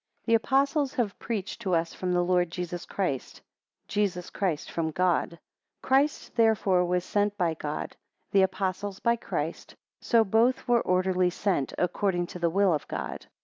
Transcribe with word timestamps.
THE 0.25 0.33
Apostles 0.33 0.95
have 0.95 1.19
preached 1.19 1.61
to 1.61 1.75
us 1.75 1.93
from 1.93 2.11
the 2.11 2.23
Lord 2.23 2.49
Jesus 2.49 2.87
Christ 2.87 3.39
Jesus 3.87 4.31
Christ 4.31 4.71
from 4.71 4.89
God. 4.89 5.29
2 5.33 5.37
Christ 5.83 6.35
therefore 6.35 6.83
was 6.85 7.05
sent 7.05 7.37
by 7.37 7.53
God, 7.53 7.95
the 8.31 8.41
Apostles 8.41 8.99
by 8.99 9.15
Christ; 9.15 9.75
so 10.01 10.23
both 10.23 10.67
were 10.67 10.81
orderly 10.81 11.29
sent, 11.29 11.73
according 11.77 12.25
to 12.33 12.39
the 12.39 12.49
will 12.49 12.73
of 12.73 12.87
God. 12.87 13.27